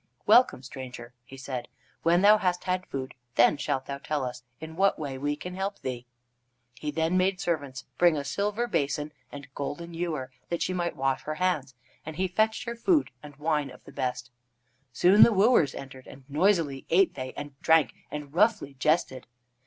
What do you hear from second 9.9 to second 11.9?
ewer that she might wash her hands,